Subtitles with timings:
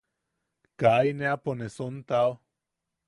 [0.79, 2.31] Kaa in eapo ne sontao.